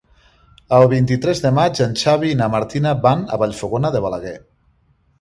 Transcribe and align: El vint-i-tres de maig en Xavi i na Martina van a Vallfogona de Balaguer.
El 0.77 0.85
vint-i-tres 0.93 1.43
de 1.43 1.51
maig 1.59 1.83
en 1.87 1.95
Xavi 2.05 2.33
i 2.33 2.39
na 2.41 2.49
Martina 2.57 2.97
van 3.07 3.25
a 3.37 3.41
Vallfogona 3.45 3.97
de 3.99 4.07
Balaguer. 4.09 4.37